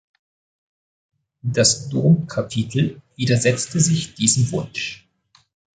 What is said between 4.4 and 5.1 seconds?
Wunsch.